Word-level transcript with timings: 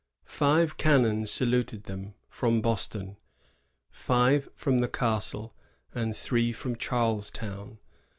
Five 0.25 0.77
cannon 0.77 1.27
saluted 1.27 1.83
them 1.83 2.15
from 2.27 2.59
Boston, 2.59 3.17
five 3.91 4.49
from 4.55 4.79
^the 4.79 4.91
Castle," 4.91 5.53
and 5.93 6.17
three 6.17 6.51
from 6.51 6.75
Charlestown. 6.75 7.77